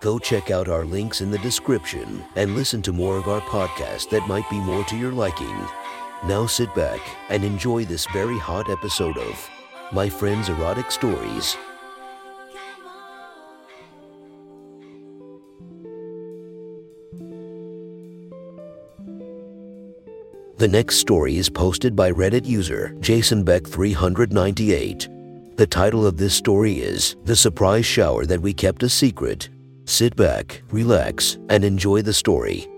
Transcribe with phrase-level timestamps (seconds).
[0.00, 4.08] Go check out our links in the description and listen to more of our podcast
[4.08, 5.54] that might be more to your liking.
[6.24, 9.50] Now sit back and enjoy this very hot episode of
[9.92, 11.54] My Friend's Erotic Stories.
[20.56, 25.08] The next story is posted by Reddit user Jason Beck 398.
[25.56, 29.50] The title of this story is The Surprise Shower That We Kept a Secret.
[29.90, 32.68] Sit back, relax, and enjoy the story.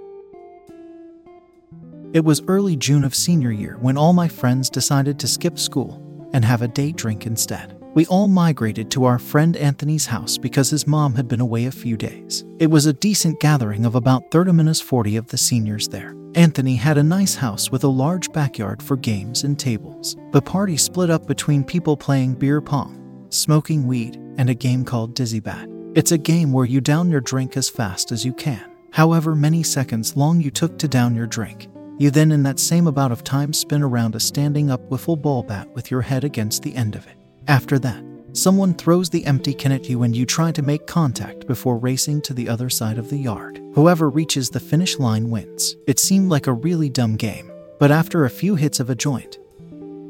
[2.15, 6.31] It was early June of senior year when all my friends decided to skip school
[6.33, 7.78] and have a day drink instead.
[7.92, 11.70] We all migrated to our friend Anthony's house because his mom had been away a
[11.70, 12.47] few days.
[12.59, 16.17] It was a decent gathering of about 30 minus 40 of the seniors there.
[16.34, 20.17] Anthony had a nice house with a large backyard for games and tables.
[20.31, 25.15] The party split up between people playing beer pong, smoking weed, and a game called
[25.15, 25.69] Dizzy Bat.
[25.95, 28.65] It's a game where you down your drink as fast as you can.
[28.93, 31.69] However many seconds long you took to down your drink.
[31.99, 35.43] You then, in that same amount of time, spin around a standing up wiffle ball
[35.43, 37.19] bat with your head against the end of it.
[37.47, 41.47] After that, someone throws the empty can at you and you try to make contact
[41.47, 43.61] before racing to the other side of the yard.
[43.75, 45.77] Whoever reaches the finish line wins.
[45.87, 49.39] It seemed like a really dumb game, but after a few hits of a joint,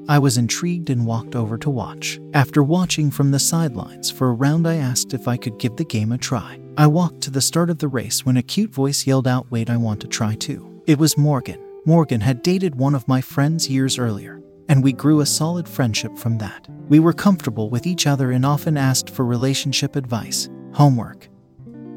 [0.08, 2.20] I was intrigued and walked over to watch.
[2.34, 5.84] After watching from the sidelines for a round, I asked if I could give the
[5.84, 6.58] game a try.
[6.76, 9.70] I walked to the start of the race when a cute voice yelled out, Wait,
[9.70, 10.82] I want to try too.
[10.86, 11.60] It was Morgan.
[11.84, 16.16] Morgan had dated one of my friends years earlier, and we grew a solid friendship
[16.18, 16.66] from that.
[16.88, 21.28] We were comfortable with each other and often asked for relationship advice, homework,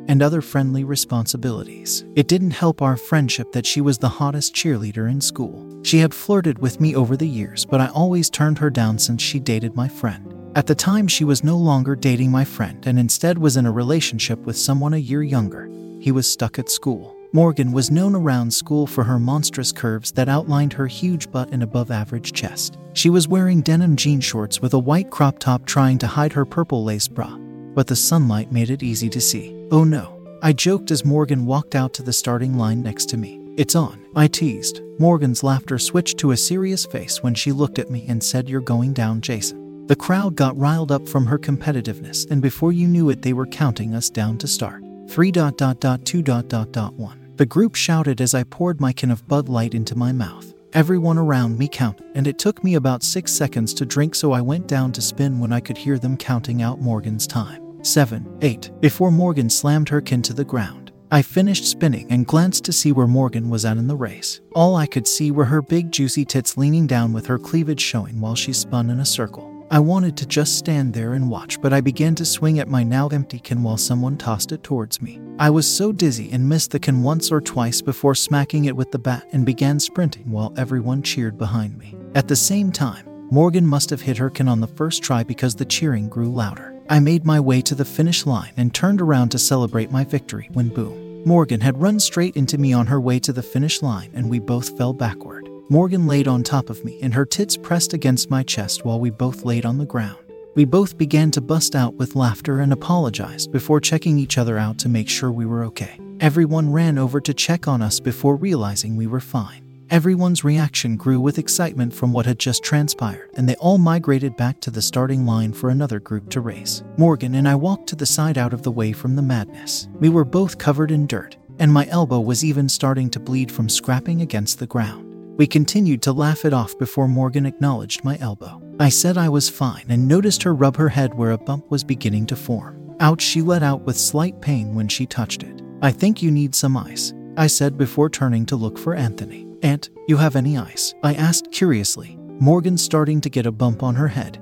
[0.08, 2.06] and other friendly responsibilities.
[2.16, 5.75] It didn't help our friendship that she was the hottest cheerleader in school.
[5.86, 9.22] She had flirted with me over the years, but I always turned her down since
[9.22, 10.34] she dated my friend.
[10.56, 13.72] At the time, she was no longer dating my friend and instead was in a
[13.72, 15.70] relationship with someone a year younger.
[16.02, 17.16] He was stuck at school.
[17.34, 21.62] Morgan was known around school for her monstrous curves that outlined her huge butt and
[21.62, 22.80] above average chest.
[22.94, 26.46] She was wearing denim jean shorts with a white crop top trying to hide her
[26.46, 27.38] purple lace bra,
[27.76, 29.56] but the sunlight made it easy to see.
[29.70, 30.20] Oh no.
[30.42, 33.40] I joked as Morgan walked out to the starting line next to me.
[33.56, 34.05] It's on.
[34.18, 34.82] I teased.
[34.98, 38.62] Morgan's laughter switched to a serious face when she looked at me and said, You're
[38.62, 39.88] going down, Jason.
[39.88, 43.46] The crowd got riled up from her competitiveness, and before you knew it, they were
[43.46, 44.84] counting us down to start.
[45.10, 47.34] 3 dot dot dot 2 dot dot dot 1.
[47.36, 50.54] The group shouted as I poured my can of Bud Light into my mouth.
[50.72, 54.42] Everyone around me counted, and it took me about six seconds to drink, so I
[54.42, 57.84] went down to spin when I could hear them counting out Morgan's time.
[57.84, 58.72] 7, 8.
[58.80, 60.85] Before Morgan slammed her can to the ground.
[61.12, 64.42] I finished spinning and glanced to see where Morgan was at in the race.
[64.54, 68.20] All I could see were her big juicy tits leaning down with her cleavage showing
[68.20, 69.52] while she spun in a circle.
[69.72, 72.84] I wanted to just stand there and watch, but I began to swing at my
[72.84, 75.20] now empty can while someone tossed it towards me.
[75.40, 78.92] I was so dizzy and missed the can once or twice before smacking it with
[78.92, 81.96] the bat and began sprinting while everyone cheered behind me.
[82.14, 85.56] At the same time, Morgan must have hit her can on the first try because
[85.56, 86.75] the cheering grew louder.
[86.88, 90.50] I made my way to the finish line and turned around to celebrate my victory
[90.54, 91.24] when boom.
[91.26, 94.38] Morgan had run straight into me on her way to the finish line and we
[94.38, 95.50] both fell backward.
[95.68, 99.10] Morgan laid on top of me and her tits pressed against my chest while we
[99.10, 100.20] both laid on the ground.
[100.54, 104.78] We both began to bust out with laughter and apologized before checking each other out
[104.80, 106.00] to make sure we were okay.
[106.20, 109.65] Everyone ran over to check on us before realizing we were fine.
[109.92, 114.60] Everyone's reaction grew with excitement from what had just transpired, and they all migrated back
[114.62, 116.84] to the starting line for another group to race.
[116.98, 119.88] Morgan and I walked to the side out of the way from the madness.
[120.00, 123.70] We were both covered in dirt, and my elbow was even starting to bleed from
[123.70, 125.04] scrapping against the ground.
[125.38, 128.62] We continued to laugh it off before Morgan acknowledged my elbow.
[128.80, 131.84] I said I was fine and noticed her rub her head where a bump was
[131.84, 132.96] beginning to form.
[133.02, 135.62] Ouch, she let out with slight pain when she touched it.
[135.84, 139.45] I think you need some ice, I said before turning to look for Anthony.
[139.64, 140.94] Aunt, you have any ice?
[141.04, 144.42] I asked curiously, Morgan starting to get a bump on her head.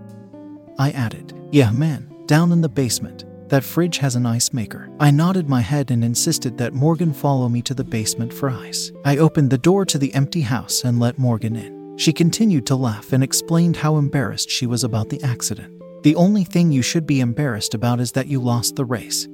[0.77, 3.25] I added, Yeah, man, down in the basement.
[3.49, 4.89] That fridge has an ice maker.
[4.99, 8.91] I nodded my head and insisted that Morgan follow me to the basement for ice.
[9.05, 11.97] I opened the door to the empty house and let Morgan in.
[11.97, 15.71] She continued to laugh and explained how embarrassed she was about the accident.
[16.01, 19.27] The only thing you should be embarrassed about is that you lost the race.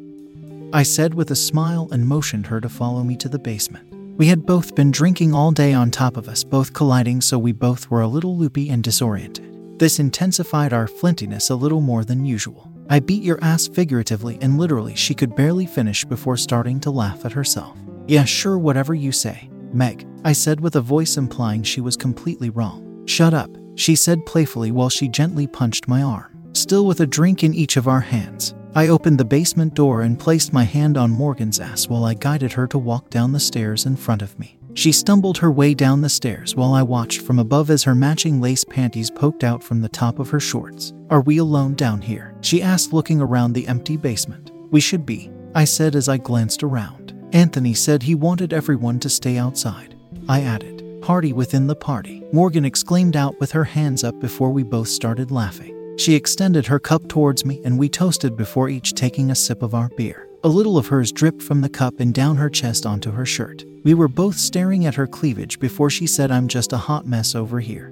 [0.73, 3.88] I said with a smile and motioned her to follow me to the basement.
[4.19, 7.53] We had both been drinking all day on top of us, both colliding, so we
[7.53, 9.79] both were a little loopy and disoriented.
[9.79, 12.69] This intensified our flintiness a little more than usual.
[12.89, 17.23] I beat your ass figuratively and literally, she could barely finish before starting to laugh
[17.23, 17.77] at herself.
[18.09, 19.49] Yeah, sure, whatever you say.
[19.71, 23.05] Meg, I said with a voice implying she was completely wrong.
[23.05, 26.49] Shut up, she said playfully while she gently punched my arm.
[26.51, 30.19] Still with a drink in each of our hands, I opened the basement door and
[30.19, 33.85] placed my hand on Morgan's ass while I guided her to walk down the stairs
[33.85, 34.59] in front of me.
[34.75, 38.39] She stumbled her way down the stairs while I watched from above as her matching
[38.39, 40.93] lace panties poked out from the top of her shorts.
[41.09, 42.35] Are we alone down here?
[42.41, 44.51] She asked, looking around the empty basement.
[44.69, 47.13] We should be, I said as I glanced around.
[47.33, 49.95] Anthony said he wanted everyone to stay outside.
[50.27, 52.23] I added, Party within the party.
[52.31, 55.78] Morgan exclaimed out with her hands up before we both started laughing.
[55.99, 59.73] She extended her cup towards me and we toasted before each taking a sip of
[59.73, 60.29] our beer.
[60.45, 63.65] A little of hers dripped from the cup and down her chest onto her shirt.
[63.83, 67.35] We were both staring at her cleavage before she said, I'm just a hot mess
[67.35, 67.91] over here.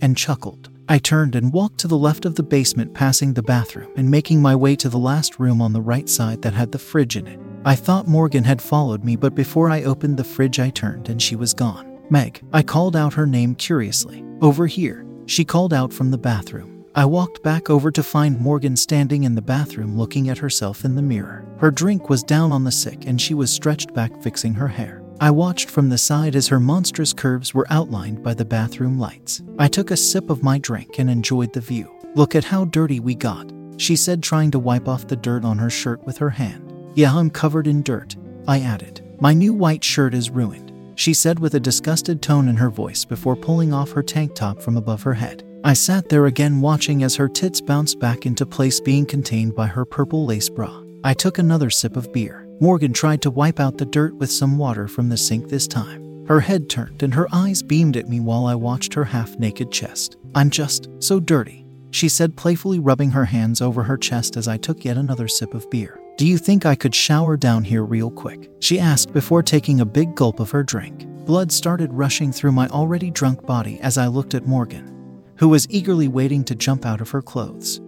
[0.00, 0.70] And chuckled.
[0.88, 4.42] I turned and walked to the left of the basement, passing the bathroom and making
[4.42, 7.28] my way to the last room on the right side that had the fridge in
[7.28, 7.38] it.
[7.64, 11.22] I thought Morgan had followed me, but before I opened the fridge, I turned and
[11.22, 11.96] she was gone.
[12.10, 14.24] Meg, I called out her name curiously.
[14.42, 16.69] Over here, she called out from the bathroom.
[16.92, 20.96] I walked back over to find Morgan standing in the bathroom looking at herself in
[20.96, 21.46] the mirror.
[21.58, 25.00] Her drink was down on the sick and she was stretched back fixing her hair.
[25.20, 29.40] I watched from the side as her monstrous curves were outlined by the bathroom lights.
[29.58, 31.94] I took a sip of my drink and enjoyed the view.
[32.16, 35.58] Look at how dirty we got, she said, trying to wipe off the dirt on
[35.58, 36.72] her shirt with her hand.
[36.96, 38.16] Yeah, I'm covered in dirt,
[38.48, 39.02] I added.
[39.20, 40.70] My new white shirt is ruined
[41.00, 44.60] she said with a disgusted tone in her voice before pulling off her tank top
[44.60, 45.42] from above her head.
[45.62, 49.66] I sat there again watching as her tits bounced back into place, being contained by
[49.66, 50.82] her purple lace bra.
[51.04, 52.48] I took another sip of beer.
[52.60, 56.26] Morgan tried to wipe out the dirt with some water from the sink this time.
[56.26, 59.70] Her head turned and her eyes beamed at me while I watched her half naked
[59.70, 60.16] chest.
[60.34, 64.56] I'm just so dirty, she said, playfully rubbing her hands over her chest as I
[64.56, 66.00] took yet another sip of beer.
[66.16, 68.50] Do you think I could shower down here real quick?
[68.60, 71.06] She asked before taking a big gulp of her drink.
[71.26, 74.99] Blood started rushing through my already drunk body as I looked at Morgan,
[75.40, 77.80] who was eagerly waiting to jump out of her clothes.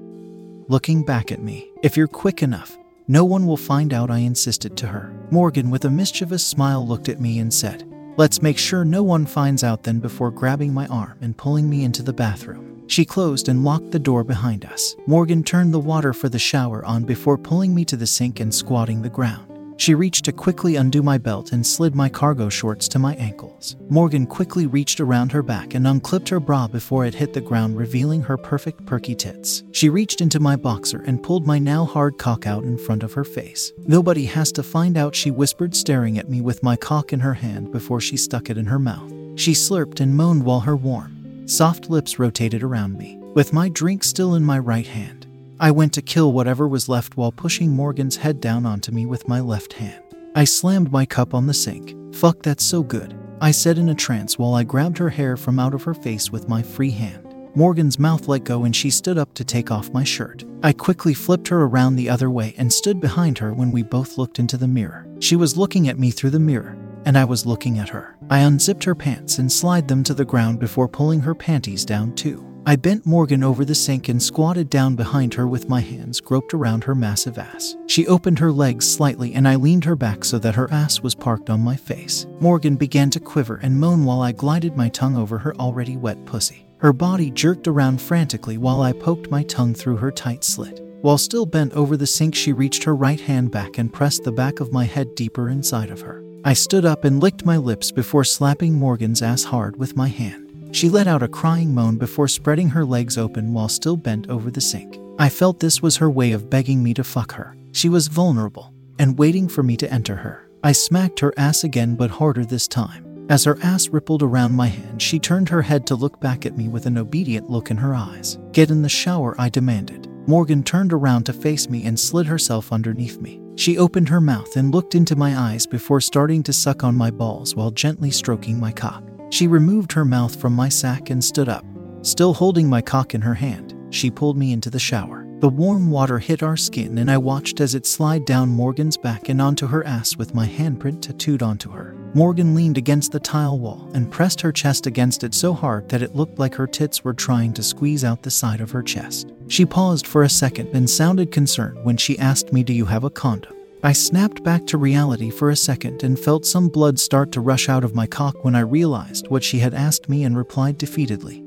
[0.68, 2.78] Looking back at me, if you're quick enough,
[3.08, 5.12] no one will find out, I insisted to her.
[5.30, 9.26] Morgan, with a mischievous smile, looked at me and said, Let's make sure no one
[9.26, 12.84] finds out then before grabbing my arm and pulling me into the bathroom.
[12.86, 14.96] She closed and locked the door behind us.
[15.06, 18.54] Morgan turned the water for the shower on before pulling me to the sink and
[18.54, 19.51] squatting the ground.
[19.76, 23.76] She reached to quickly undo my belt and slid my cargo shorts to my ankles.
[23.88, 27.76] Morgan quickly reached around her back and unclipped her bra before it hit the ground,
[27.76, 29.62] revealing her perfect perky tits.
[29.72, 33.12] She reached into my boxer and pulled my now hard cock out in front of
[33.14, 33.72] her face.
[33.78, 37.34] Nobody has to find out, she whispered, staring at me with my cock in her
[37.34, 39.12] hand before she stuck it in her mouth.
[39.34, 43.18] She slurped and moaned while her warm, Soft lips rotated around me.
[43.34, 45.21] With my drink still in my right hand,
[45.62, 49.28] I went to kill whatever was left while pushing Morgan's head down onto me with
[49.28, 50.02] my left hand.
[50.34, 51.94] I slammed my cup on the sink.
[52.16, 53.16] Fuck, that's so good.
[53.40, 56.32] I said in a trance while I grabbed her hair from out of her face
[56.32, 57.32] with my free hand.
[57.54, 60.42] Morgan's mouth let go and she stood up to take off my shirt.
[60.64, 64.18] I quickly flipped her around the other way and stood behind her when we both
[64.18, 65.06] looked into the mirror.
[65.20, 66.76] She was looking at me through the mirror,
[67.06, 68.16] and I was looking at her.
[68.28, 72.16] I unzipped her pants and slid them to the ground before pulling her panties down
[72.16, 72.51] too.
[72.64, 76.54] I bent Morgan over the sink and squatted down behind her with my hands groped
[76.54, 77.76] around her massive ass.
[77.88, 81.16] She opened her legs slightly and I leaned her back so that her ass was
[81.16, 82.24] parked on my face.
[82.38, 86.24] Morgan began to quiver and moan while I glided my tongue over her already wet
[86.24, 86.64] pussy.
[86.78, 90.80] Her body jerked around frantically while I poked my tongue through her tight slit.
[91.00, 94.30] While still bent over the sink, she reached her right hand back and pressed the
[94.30, 96.22] back of my head deeper inside of her.
[96.44, 100.41] I stood up and licked my lips before slapping Morgan's ass hard with my hand.
[100.72, 104.50] She let out a crying moan before spreading her legs open while still bent over
[104.50, 104.98] the sink.
[105.18, 107.54] I felt this was her way of begging me to fuck her.
[107.72, 110.48] She was vulnerable and waiting for me to enter her.
[110.64, 113.26] I smacked her ass again, but harder this time.
[113.28, 116.56] As her ass rippled around my hand, she turned her head to look back at
[116.56, 118.38] me with an obedient look in her eyes.
[118.52, 120.08] Get in the shower, I demanded.
[120.26, 123.40] Morgan turned around to face me and slid herself underneath me.
[123.56, 127.10] She opened her mouth and looked into my eyes before starting to suck on my
[127.10, 129.02] balls while gently stroking my cock.
[129.32, 131.64] She removed her mouth from my sack and stood up.
[132.02, 135.26] Still holding my cock in her hand, she pulled me into the shower.
[135.40, 139.30] The warm water hit our skin, and I watched as it slid down Morgan's back
[139.30, 141.96] and onto her ass with my handprint tattooed onto her.
[142.12, 146.02] Morgan leaned against the tile wall and pressed her chest against it so hard that
[146.02, 149.32] it looked like her tits were trying to squeeze out the side of her chest.
[149.48, 153.04] She paused for a second and sounded concerned when she asked me, Do you have
[153.04, 153.54] a condom?
[153.84, 157.68] I snapped back to reality for a second and felt some blood start to rush
[157.68, 161.42] out of my cock when I realized what she had asked me and replied defeatedly.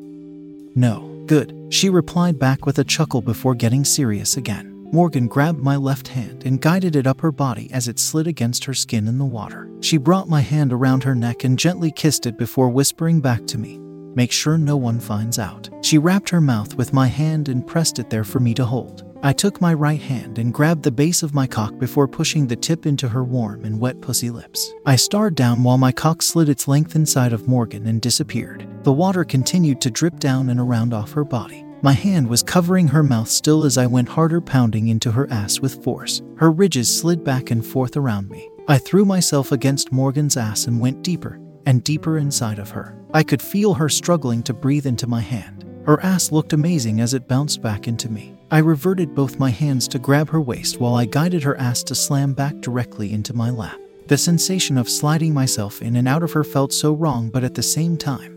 [0.75, 4.73] No, good, she replied back with a chuckle before getting serious again.
[4.91, 8.65] Morgan grabbed my left hand and guided it up her body as it slid against
[8.65, 9.69] her skin in the water.
[9.79, 13.57] She brought my hand around her neck and gently kissed it before whispering back to
[13.57, 13.79] me,
[14.15, 15.69] Make sure no one finds out.
[15.81, 19.04] She wrapped her mouth with my hand and pressed it there for me to hold.
[19.25, 22.55] I took my right hand and grabbed the base of my cock before pushing the
[22.55, 24.71] tip into her warm and wet pussy lips.
[24.85, 28.67] I starred down while my cock slid its length inside of Morgan and disappeared.
[28.83, 31.65] The water continued to drip down and around off her body.
[31.81, 35.59] My hand was covering her mouth still as I went harder, pounding into her ass
[35.59, 36.21] with force.
[36.37, 38.47] Her ridges slid back and forth around me.
[38.67, 42.95] I threw myself against Morgan's ass and went deeper and deeper inside of her.
[43.11, 45.65] I could feel her struggling to breathe into my hand.
[45.87, 48.34] Her ass looked amazing as it bounced back into me.
[48.51, 51.95] I reverted both my hands to grab her waist while I guided her ass to
[51.95, 53.79] slam back directly into my lap.
[54.07, 57.55] The sensation of sliding myself in and out of her felt so wrong, but at
[57.55, 58.35] the same time,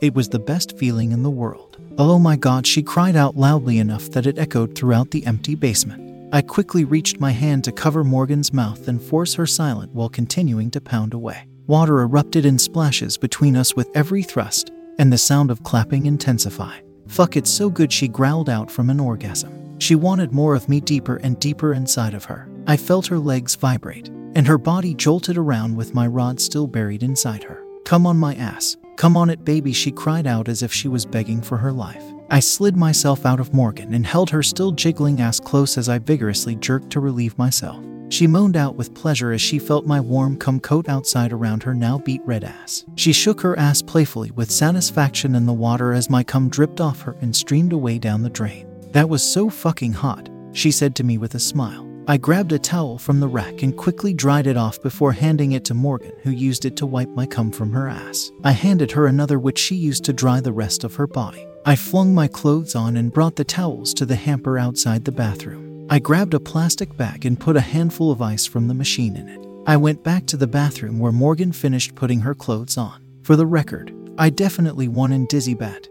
[0.00, 1.76] it was the best feeling in the world.
[1.96, 6.28] Oh my god, she cried out loudly enough that it echoed throughout the empty basement.
[6.32, 10.70] I quickly reached my hand to cover Morgan's mouth and force her silent while continuing
[10.72, 11.46] to pound away.
[11.66, 16.82] Water erupted in splashes between us with every thrust, and the sound of clapping intensified.
[17.10, 19.78] Fuck, it's so good, she growled out from an orgasm.
[19.78, 22.48] She wanted more of me deeper and deeper inside of her.
[22.66, 27.02] I felt her legs vibrate, and her body jolted around with my rod still buried
[27.02, 27.62] inside her.
[27.84, 31.06] Come on my ass, Come on it, baby, she cried out as if she was
[31.06, 32.04] begging for her life.
[32.28, 35.98] I slid myself out of Morgan and held her still jiggling ass close as I
[35.98, 37.82] vigorously jerked to relieve myself.
[38.10, 41.74] She moaned out with pleasure as she felt my warm cum coat outside around her
[41.74, 42.84] now beat red ass.
[42.96, 47.02] She shook her ass playfully with satisfaction in the water as my cum dripped off
[47.02, 48.66] her and streamed away down the drain.
[48.90, 51.86] That was so fucking hot, she said to me with a smile.
[52.08, 55.64] I grabbed a towel from the rack and quickly dried it off before handing it
[55.66, 58.32] to Morgan, who used it to wipe my cum from her ass.
[58.42, 61.46] I handed her another, which she used to dry the rest of her body.
[61.64, 65.69] I flung my clothes on and brought the towels to the hamper outside the bathroom.
[65.92, 69.28] I grabbed a plastic bag and put a handful of ice from the machine in
[69.28, 69.44] it.
[69.66, 73.04] I went back to the bathroom where Morgan finished putting her clothes on.
[73.24, 75.88] For the record, I definitely won in Dizzy Bat.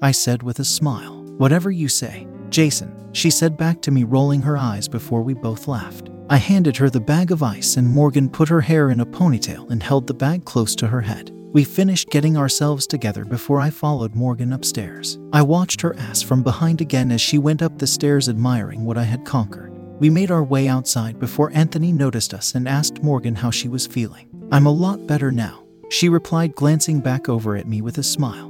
[0.00, 2.26] I said with a smile, Whatever you say.
[2.48, 6.08] Jason, she said back to me, rolling her eyes before we both laughed.
[6.30, 9.70] I handed her the bag of ice, and Morgan put her hair in a ponytail
[9.70, 11.30] and held the bag close to her head.
[11.52, 15.18] We finished getting ourselves together before I followed Morgan upstairs.
[15.32, 18.96] I watched her ass from behind again as she went up the stairs, admiring what
[18.96, 19.72] I had conquered.
[19.98, 23.84] We made our way outside before Anthony noticed us and asked Morgan how she was
[23.84, 24.28] feeling.
[24.52, 28.49] I'm a lot better now, she replied, glancing back over at me with a smile.